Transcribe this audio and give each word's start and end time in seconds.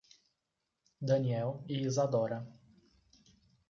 Daniel 1.11 1.61
e 1.69 1.75
Isadora 1.85 2.39